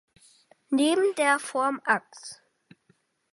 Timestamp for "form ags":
1.37-2.41